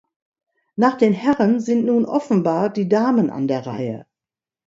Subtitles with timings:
[0.77, 4.07] Nach den Herren sind nun offenbar die Damen an der Reihe.